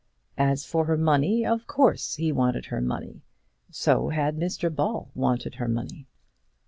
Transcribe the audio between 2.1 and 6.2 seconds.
he wanted her money. So had Mr Ball wanted her money.